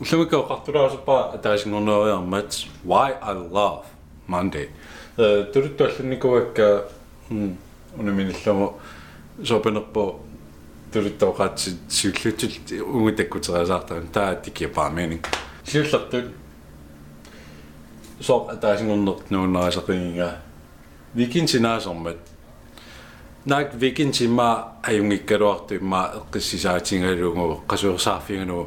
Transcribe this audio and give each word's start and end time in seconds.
Ullemiko 0.00 0.42
qartulaasuppa 0.42 1.32
ataasinngunereriarmat 1.34 2.66
why 2.84 3.12
I 3.22 3.32
love 3.32 3.86
Monday. 4.28 4.68
Э 5.16 5.44
турттуаллинникуакка 5.52 6.84
унуминиллама 7.98 8.74
сопенерпо 9.42 10.20
турттоогаатси 10.92 11.78
силлутил 11.88 12.50
унгутаккутериасаартаран 12.94 14.08
таа 14.08 14.34
тикиапаамини. 14.34 15.22
Силлартут 15.64 16.26
соп 18.20 18.50
атаасингуннертнуунерасақингинга 18.50 20.40
викинсинаасормат 21.14 22.18
наак 23.46 23.74
викинсима 23.74 24.74
аюнгиккалуартуимма 24.82 26.12
эққиссисаатингалуугу 26.18 27.62
қасуерсаарфингалуу 27.66 28.66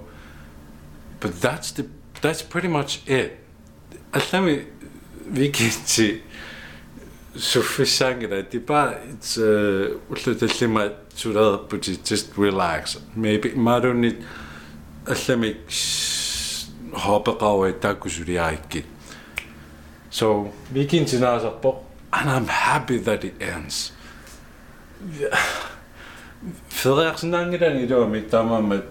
But 1.20 1.42
that's 1.42 1.72
the 1.72 1.86
that's 2.22 2.42
pretty 2.42 2.68
much 2.68 3.02
it. 3.08 3.32
Althami 4.14 4.66
vikiitsi 5.36 6.22
suffisangina, 7.36 8.36
det 8.36 8.56
er 8.56 8.60
bare 8.60 8.94
et 9.10 9.38
ullutallima 10.10 10.90
tuladerputi, 11.16 12.00
just 12.12 12.38
relax. 12.38 12.98
Maybe, 13.16 13.52
marunit 13.56 14.16
althami 15.08 15.56
hoppegave 16.94 17.74
takusuriaikki. 17.82 18.86
So, 20.10 20.48
vikiitsi 20.74 21.20
naasappo, 21.20 21.84
and 22.14 22.30
I'm 22.30 22.48
happy 22.48 23.00
that 23.00 23.24
it 23.24 23.34
ends. 23.42 23.94
Federiaksen 26.70 27.34
angidani, 27.34 27.88
det 27.88 27.96
var 27.96 28.08
mit 28.08 28.32
dammer 28.32 28.62
med, 28.62 28.82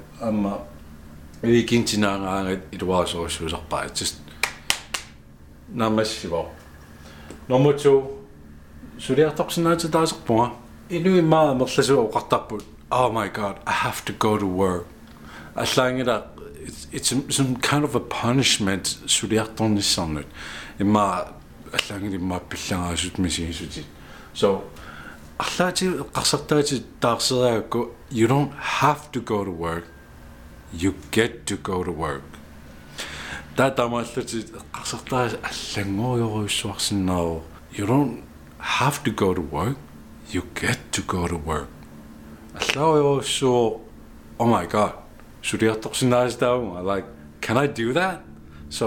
викинтинаангаангат 1.44 2.62
илуарсорусуусарпаа 2.72 3.88
just 3.94 4.16
намассиво 5.70 6.50
номуту 7.48 8.12
сулиарторсинаати 9.00 9.88
таасерпунга 9.88 10.54
инуи 10.90 11.22
маа 11.22 11.54
мерласуа 11.54 12.08
оқартарпут 12.08 12.64
oh 12.92 13.10
my 13.12 13.30
god 13.30 13.56
i 13.66 13.74
have 13.86 14.00
to 14.06 14.14
go 14.18 14.38
to 14.38 14.46
work 14.46 14.86
аллаангила 15.56 16.28
it's, 16.66 16.88
it's 16.92 17.10
some 17.38 17.56
kind 17.58 17.84
of 17.84 17.96
a 17.96 18.00
punishment 18.00 18.86
сулиарторниссарнут 19.08 20.28
имма 20.80 21.28
аллаангили 21.74 22.18
имма 22.18 22.40
пиллангаасут 22.40 23.18
мисигисути 23.18 23.84
so 24.34 24.62
арлаати 25.38 25.86
эққарсартаати 25.86 26.84
таарсериакку 27.02 27.92
you 28.12 28.28
don't 28.28 28.52
have 28.82 29.12
to 29.12 29.20
go 29.22 29.44
to 29.44 29.52
work 29.52 29.86
you 30.74 30.94
get 31.12 31.32
to 31.46 31.56
go 31.58 31.84
to 31.84 31.92
work 32.06 32.28
та 33.56 33.70
тамааллути 33.70 34.40
qasartaa 34.78 35.24
аллангориоруйссуарсиннаа 35.50 37.42
you 37.78 37.86
don't 37.94 38.16
have 38.80 38.98
to 39.06 39.12
go 39.24 39.30
to 39.40 39.44
work 39.58 39.78
you 40.34 40.42
get 40.62 40.80
to 40.96 41.02
go 41.16 41.22
to 41.34 41.38
work 41.52 41.70
аллаориоруссуу 42.60 43.82
oh 44.42 44.48
my 44.56 44.66
god 44.76 44.92
суриарторсинаастаунга 45.50 46.82
like 46.92 47.08
can 47.46 47.58
i 47.64 47.68
do 47.82 47.88
that 48.00 48.16
so 48.70 48.86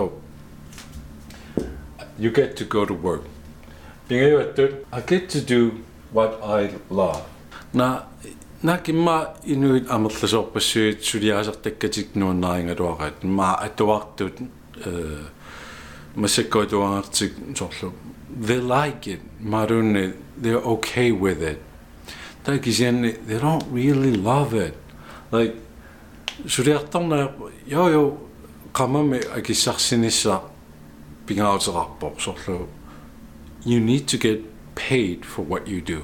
you 2.19 2.30
get 2.41 2.50
to 2.61 2.64
go 2.77 2.83
to 2.91 2.94
work 3.08 3.25
пингаюаттут 4.08 4.70
i 4.97 5.00
get 5.12 5.22
to 5.34 5.41
do 5.55 5.61
what 6.16 6.33
i 6.58 6.61
love 7.00 7.22
на 7.80 7.89
накимма 8.62 9.34
инуит 9.44 9.91
амерласоорпассуит 9.91 11.05
сулиаасартаккатик 11.05 12.14
нууннарингалуараат 12.14 13.22
ма 13.22 13.55
атуартут 13.55 14.34
э 14.84 15.25
масаккоотуангартик 16.16 17.33
сорлу 17.56 17.92
they 18.41 18.61
like 18.61 19.06
it 19.06 19.20
marunne 19.41 20.14
they're 20.41 20.64
okay 20.64 21.12
with 21.12 21.42
it 21.42 21.58
такисианни 22.45 23.17
they 23.29 23.39
don't 23.39 23.64
really 23.73 24.17
love 24.17 24.52
it 24.55 24.74
like 25.33 25.55
сулиартарна 26.48 27.30
йо 27.67 27.89
йо 27.89 28.17
qamami 28.73 29.20
акиссарсинисса 29.39 30.40
пингаатерарпо 31.27 32.14
сорлу 32.18 32.68
you 33.64 33.80
need 33.80 34.07
to 34.07 34.18
get 34.18 34.40
paid 34.74 35.24
for 35.24 35.42
what 35.45 35.67
you 35.67 35.80
do 35.84 36.02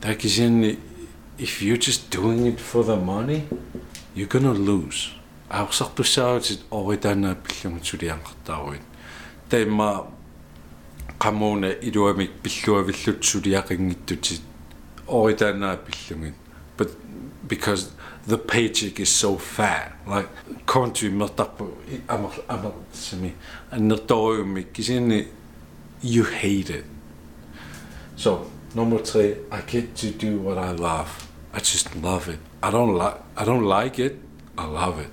такисианни 0.00 0.78
if 1.38 1.62
you're 1.62 1.76
just 1.76 2.10
doing 2.10 2.46
it 2.46 2.60
for 2.60 2.84
the 2.84 2.96
money, 2.96 3.48
you're 4.14 4.28
gonna 4.28 4.52
lose. 4.52 5.10
Аусартуссаагатит 5.48 6.60
оритаанаа 6.70 7.36
пиллунгутсулиангартааруит. 7.36 8.80
Тайма 9.48 10.08
qamuna 11.18 11.72
iluamik 11.80 12.30
pilluavillут 12.42 13.20
suliaqingittutит 13.22 14.40
оритаанаа 15.06 15.78
пиллунгит. 15.78 16.34
But 16.76 16.90
because 17.46 17.90
the 18.26 18.38
paycheck 18.38 18.98
is 19.00 19.10
so 19.10 19.36
fat, 19.36 19.92
like 20.06 20.28
country 20.66 21.10
mertarpu 21.10 21.70
amar 22.08 22.32
amar 22.48 22.72
simi 22.92 23.34
annertoriumik 23.70 24.72
kisini 24.72 25.28
you 26.02 26.24
hate 26.24 26.70
it. 26.70 26.84
So 28.16 28.50
number 28.74 28.98
three, 28.98 29.36
I 29.50 29.60
get 29.60 29.94
to 29.96 30.10
do 30.10 30.38
what 30.38 30.58
I 30.58 30.72
love. 30.72 31.27
I 31.53 31.59
just 31.59 31.95
love 31.95 32.27
it. 32.27 32.39
I 32.63 32.71
don't 32.71 32.97
like 32.97 33.17
I 33.37 33.45
don't 33.45 33.65
like 33.65 33.99
it. 33.99 34.15
I 34.57 34.65
love 34.65 35.01
it. 35.01 35.09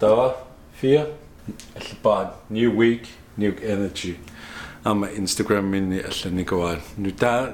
Der 0.00 0.08
var 0.08 0.34
fire. 0.72 1.06
Altså 1.76 1.94
bare 2.02 2.28
new 2.48 2.78
week, 2.78 3.18
new 3.36 3.52
energy. 3.62 4.14
Ama 4.84 5.06
Instagram 5.06 5.64
minni 5.64 5.98
alla 5.98 6.30
nikoan. 6.30 6.78
Nu 6.96 7.10
der 7.20 7.46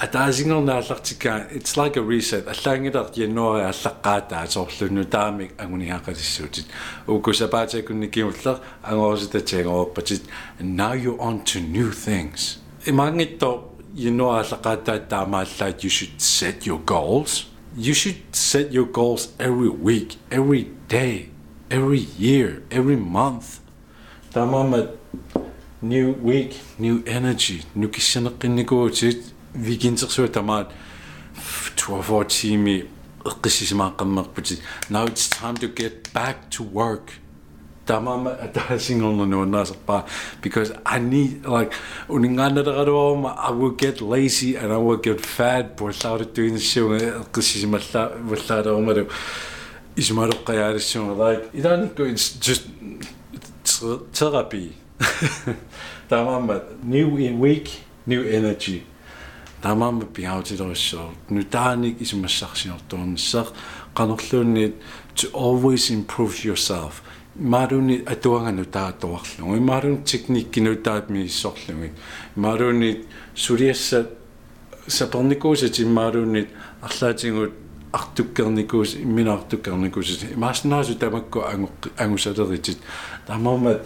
at 0.00 0.12
der 0.12 0.18
er 0.18 0.38
ikke 0.38 0.48
nogen 0.48 0.68
allartika. 0.68 1.38
It's 1.38 1.84
like 1.84 2.00
a 2.00 2.02
reset. 2.02 2.44
Allangi 2.48 2.90
der 2.92 3.04
januari 3.16 3.62
allaqata 3.62 4.36
asorlu 4.36 4.94
nu 4.94 5.04
tamik 5.04 5.50
anguni 5.58 5.86
haqatissuutit. 5.86 6.66
Ukusapaata 7.06 7.82
kunnikiullar 7.82 8.58
angorusita 8.84 9.40
tiangooppatit. 9.40 10.22
Now 10.60 10.92
you're 10.92 11.20
on 11.20 11.44
to 11.44 11.60
new 11.60 11.90
things. 11.90 12.58
Imangitto 12.86 13.71
you 13.94 14.10
know 14.10 14.42
that 14.42 15.84
you 15.84 15.90
should 15.90 16.20
set 16.20 16.66
your 16.66 16.78
goals. 16.78 17.46
You 17.76 17.94
should 17.94 18.34
set 18.34 18.72
your 18.72 18.86
goals 18.86 19.32
every 19.38 19.68
week 19.68 20.16
every 20.30 20.70
day 20.88 21.28
every 21.70 22.00
year 22.18 22.62
every 22.70 22.96
month. 22.96 23.60
Tamama 24.32 24.90
new 25.80 26.12
week 26.12 26.60
new 26.78 27.02
energy. 27.06 27.62
New 27.74 27.88
kissanaqinnikuutit 27.88 29.32
vigintersuа 29.54 30.28
tamaat 30.28 30.72
12 31.76 32.24
tiimi 32.24 32.88
eqqissisimaaqammerputit 33.24 34.60
now 34.90 35.06
it's 35.06 35.28
time 35.28 35.54
to 35.54 35.68
get 35.68 36.12
back 36.12 36.50
to 36.50 36.62
work 36.62 37.12
tamam 37.86 38.24
dancing 38.52 39.02
on 39.02 39.30
the 39.30 39.76
pa. 39.86 40.04
Because 40.40 40.72
I 40.84 40.98
need 40.98 41.44
like 41.44 41.72
uninganda 42.08 42.64
dagadoma 42.64 43.36
I 43.36 43.50
will 43.50 43.70
get 43.70 44.00
lazy 44.00 44.56
and 44.56 44.72
I 44.72 44.76
will 44.76 44.98
get 44.98 45.20
fat. 45.20 45.76
Por 45.76 45.92
sabe 45.92 46.32
doing 46.32 46.58
show 46.58 46.92
eh, 46.92 47.22
kasi 47.32 47.66
mata 47.66 48.16
mata 48.22 48.62
daoma 48.62 49.08
is 49.96 50.10
maar 50.10 50.28
op 50.28 50.80
show 50.80 51.12
like 51.14 51.50
it 51.52 51.62
don't 51.62 51.94
go 51.94 52.04
it's 52.04 52.32
just 52.38 52.66
therapy. 54.12 54.74
Tamam 56.08 56.62
new 56.82 57.18
e, 57.18 57.32
week 57.32 57.82
new 58.06 58.22
energy. 58.22 58.86
Тамаама 59.62 60.06
пиаутилерissоо 60.06 61.14
нутааник 61.30 62.00
исумассарсинортуунссаа 62.02 63.46
канерлуунниит 63.94 64.74
to 65.14 65.28
always 65.32 65.88
improve 65.90 66.44
yourself. 66.44 67.00
Марууни 67.36 68.02
атуангану 68.06 68.64
таатуарлугу 68.64 69.56
имаарун 69.56 70.02
техниккину 70.04 70.76
таатми 70.76 71.26
иссорлуги 71.26 71.92
имаарууни 72.36 73.04
сулиасса 73.34 74.10
саперникууса 74.86 75.68
тиммаарууни 75.68 76.48
арлаатингут 76.82 77.52
артуккерникуус 77.92 78.96
имминаартуккерникуус 78.96 80.24
имааснаасу 80.34 80.94
тамакку 80.94 81.44
ангусалеритит 81.98 82.78
тамаама 83.26 83.80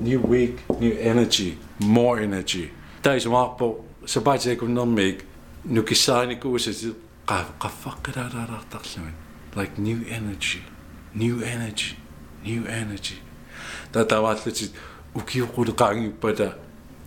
new 0.00 0.20
week 0.20 0.58
new 0.80 0.96
energy 0.98 1.58
more 1.80 2.18
energy. 2.20 2.70
Таисмаарпо 3.02 3.84
сапаатиакуннэрмик 4.06 5.24
нукиссааникууса 5.64 6.72
qaffaqqilaalaartarlugi 7.26 9.12
like 9.54 9.78
new 9.78 10.00
energy 10.08 10.62
new 11.14 11.42
energy 11.42 11.96
new 12.46 12.64
energy. 12.66 13.18
Tatawatlatit 13.92 14.70
ukiukulkangipada. 15.14 16.46
Uh, 16.46 16.54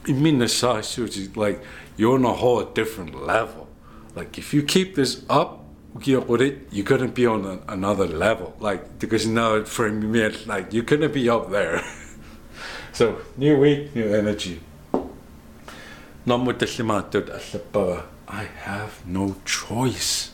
it 0.08 0.16
means 0.16 0.64
like 1.36 1.62
you're 1.98 2.16
on 2.16 2.26
a 2.26 2.34
whole 2.34 2.64
different 2.64 3.16
level. 3.26 3.68
Like 4.16 4.38
if 4.38 4.54
you 4.54 4.64
keep 4.64 4.96
this 4.96 5.24
up, 5.30 5.64
you're 6.02 6.86
gonna 6.86 7.08
be 7.08 7.26
on 7.26 7.46
a, 7.46 7.60
another 7.68 8.08
level. 8.08 8.54
Like 8.60 9.00
because 9.00 9.28
now 9.28 9.64
for 9.64 9.90
me, 9.92 10.30
like 10.46 10.74
you're 10.74 10.86
gonna 10.86 11.10
be 11.10 11.30
up 11.30 11.52
there. 11.52 11.84
so 12.94 13.18
new 13.38 13.58
week, 13.58 13.96
new 13.96 14.14
energy. 14.14 14.62
I 18.28 18.44
have 18.44 19.06
no 19.06 19.36
choice. 19.46 20.32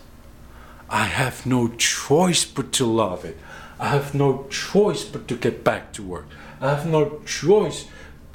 I 0.90 1.06
have 1.06 1.46
no 1.46 1.70
choice 1.70 2.46
but 2.46 2.72
to 2.74 2.86
love 2.86 3.26
it. 3.26 3.38
I 3.80 3.90
have 3.90 4.14
no 4.14 4.46
choice 4.50 5.04
but 5.04 5.28
to 5.28 5.36
get 5.36 5.64
back 5.64 5.92
to 5.94 6.04
work. 6.04 6.28
I 6.62 6.70
have 6.70 6.86
no 6.88 7.20
choice 7.26 7.86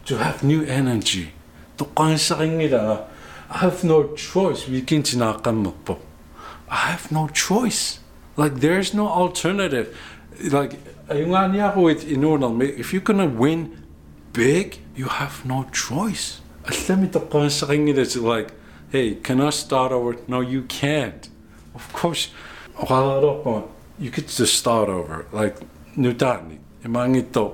to 0.04 0.16
have 0.18 0.42
new 0.42 0.62
energy. 0.64 1.32
I 1.80 3.58
have 3.58 3.82
no 3.84 4.14
choice. 4.14 4.68
I 6.68 6.76
have 6.76 7.10
no 7.10 7.28
choice. 7.28 8.00
Like 8.36 8.56
there's 8.60 8.92
no 8.94 9.08
alternative. 9.08 9.96
Like 10.52 10.74
if 11.08 12.92
you're 12.92 13.02
gonna 13.02 13.26
win 13.26 13.84
big, 14.32 14.78
you 14.94 15.06
have 15.06 15.44
no 15.44 15.64
choice. 15.72 16.40
It's 16.68 18.16
like, 18.16 18.52
hey, 18.92 19.14
can 19.16 19.40
I 19.40 19.50
start 19.50 19.92
over? 19.92 20.16
No, 20.28 20.40
you 20.40 20.62
can't. 20.62 21.28
Of 21.74 21.92
course, 21.92 22.30
you 24.00 24.10
could 24.10 24.28
just 24.28 24.54
start 24.54 24.88
over. 24.88 25.26
Like, 25.30 25.56
new 25.94 26.14
darni, 26.14 26.58
y 26.82 27.52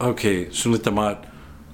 okay, 0.00 0.46
swnit 0.46 0.86
no 0.86 1.18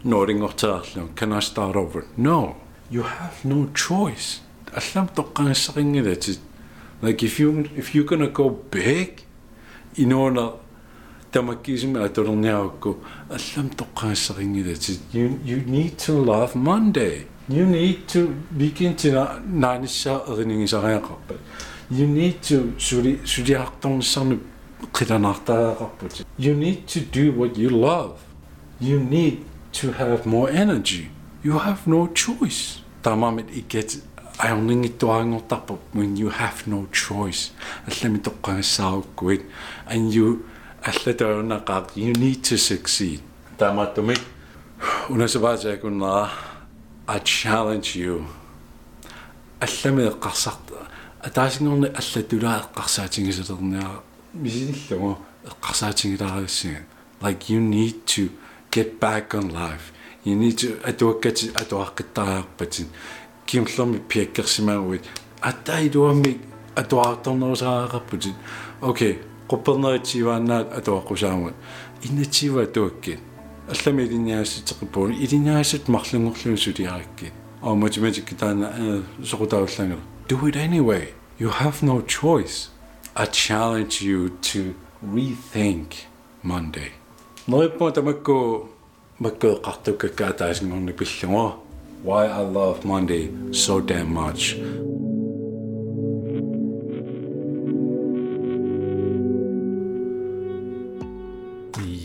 noring 0.02 0.42
o 0.42 1.08
can 1.14 1.32
I 1.32 1.40
start 1.40 1.76
over? 1.76 2.06
No, 2.16 2.56
you 2.90 3.02
have 3.02 3.44
no 3.44 3.68
choice. 3.74 4.40
Allam 4.74 5.10
do 5.14 5.30
gan 5.34 5.54
saring 5.54 5.94
it. 5.96 6.38
Like, 7.02 7.22
if, 7.22 7.38
you, 7.38 7.68
if 7.76 7.94
you're 7.94 8.04
gonna 8.04 8.28
go 8.28 8.48
big, 8.48 9.22
you 9.94 10.06
know, 10.06 10.30
na, 10.30 10.52
tamakism 11.30 11.94
atorniako, 11.94 12.96
allam 13.30 13.68
do 13.68 13.84
gan 13.94 14.56
it. 14.66 15.00
You, 15.12 15.38
you 15.44 15.58
need 15.58 15.98
to 15.98 16.12
love 16.12 16.56
Monday. 16.56 17.26
You 17.46 17.66
need 17.66 18.08
to 18.08 18.28
begin 18.56 18.96
to 18.96 19.10
nanisha 19.10 20.26
rinning 20.26 20.66
sa 20.66 20.80
rin 20.80 21.02
you 21.91 22.07
need 22.07 22.41
to 22.41 22.73
suri 22.77 23.19
suriartornissarnu 23.23 24.39
qilanartaaqarput 24.93 26.25
you 26.37 26.53
need 26.53 26.85
to 26.87 26.99
do 26.99 27.31
what 27.39 27.57
you 27.57 27.69
love 27.69 28.13
you 28.81 28.99
need 28.99 29.37
to 29.71 29.91
have 29.91 30.25
more 30.25 30.51
energy 30.51 31.09
you 31.43 31.59
have 31.59 31.79
no 31.85 32.07
choice 32.07 32.79
tamamit 33.01 33.45
iket 33.55 33.99
ajorningittuaangortarput 34.37 35.79
when 35.93 36.17
you 36.17 36.29
have 36.29 36.63
no 36.67 36.87
choice 36.91 37.51
allami 37.87 38.19
toqqangassaarukkuit 38.19 39.41
and 39.87 40.13
you 40.13 40.45
аллатаунақаақ 40.83 41.97
you 41.97 42.13
need 42.13 42.41
to 42.41 42.57
succeed 42.57 43.19
таматтумик 43.57 44.19
унасаваатаакуннера 45.09 46.29
I 47.07 47.19
challenge 47.19 47.95
you 47.95 48.25
аллами 49.59 50.07
эққарсарт 50.09 50.62
атаасингорни 51.26 51.88
аллатулаа 52.00 52.56
эққарсаатингисалерниара 52.62 54.02
мисиниллугу 54.34 55.18
эққарсаатингилаарагиссиган 55.50 56.84
like 57.24 57.48
you 57.48 57.60
need 57.60 58.06
to 58.06 58.30
get 58.70 59.00
back 59.00 59.34
on 59.34 59.48
life. 59.52 59.92
You 60.24 60.36
need 60.36 60.56
to 60.58 60.68
atuakkati 60.90 61.46
atuaqqittarаарпатин 61.62 62.88
кимлэрми 63.46 63.98
пиаккерсимаагуит 64.08 65.04
аттай 65.40 65.88
дуамми 65.88 66.40
атуаарторнерусаараарпутит 66.74 68.34
okay 68.80 69.18
qopperneritjivaannaat 69.50 70.66
atuaqqusaamut 70.78 71.54
innatsiva 72.06 72.62
atuakkin 72.68 73.18
аллами 73.72 74.02
илиниаасситеқиппууни 74.06 75.14
илиниаассат 75.24 75.88
марлунгорлуун 75.88 76.58
сулиаракки 76.64 77.32
аа 77.62 77.74
математик 77.74 78.24
китаана 78.30 78.66
сокутауллангер 79.22 80.00
do 80.29 80.47
it 80.47 80.55
anyway 80.55 81.07
you 81.39 81.49
have 81.49 81.85
no 81.85 82.01
choice 82.01 82.69
i 83.15 83.25
challenge 83.25 84.01
you 84.01 84.29
to 84.29 84.59
rethink 85.15 85.85
monday 86.43 86.91
noippo 87.47 87.91
tamakku 87.91 88.69
makkeeqartukkakkaataasingorni 89.19 90.93
pillungo 90.93 91.45
why 92.05 92.25
i 92.27 92.43
love 92.53 92.87
monday 92.87 93.29
so 93.51 93.81
damn 93.81 94.13
much 94.13 94.55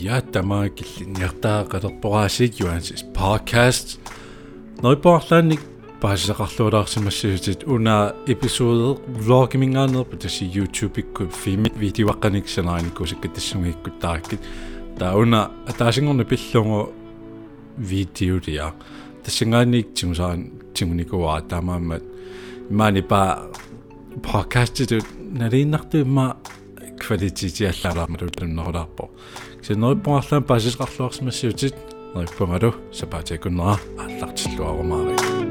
ja 0.05 0.21
tama 0.21 0.69
killiniartaaqalerporaasik 0.69 2.59
juansis 2.59 3.03
podcast 3.03 3.99
noiporlaannik 4.83 5.59
paasaqarluulаарsimassuutit 5.59 5.78
паасеқарлуалаарсимассиусит 6.00 7.64
уна 7.64 8.14
эпизоодер 8.26 9.02
влогимингаанерпу 9.06 10.16
таси 10.16 10.44
YouTube-икку 10.46 11.28
фими 11.28 11.68
видеоаққаниксанаарникку 11.68 13.06
сакка 13.06 13.28
тассугиикку 13.28 13.90
тааккит. 14.00 14.40
Таа 14.98 15.16
уна 15.16 15.50
атаасингорна 15.68 16.24
пиллугу 16.24 16.92
видеолиа 17.76 18.72
тассингааник 19.24 19.94
тимусаан 19.94 20.50
тимуникуа 20.74 21.42
таамааммат 21.42 22.02
имаани 22.70 23.02
па 23.02 23.50
подкастит 24.22 25.04
налииннарту 25.18 25.98
има 25.98 26.36
квалитити 26.98 27.64
аллаалаармат 27.64 28.22
уллуннерулаарпо 28.22 29.10
ксинериппуарлаан 29.60 30.44
паасеқарлуарсимассиутит 30.44 31.74
нериппумалу 32.14 32.74
сапаатиакуннера 32.92 33.78
ааллартиллуарумаарик 33.98 35.49